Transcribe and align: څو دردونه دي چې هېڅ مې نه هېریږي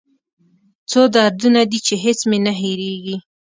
څو 0.89 1.01
دردونه 1.15 1.61
دي 1.71 1.79
چې 1.87 1.93
هېڅ 2.03 2.19
مې 2.29 2.37
نه 2.45 2.53
هېریږي 2.61 3.15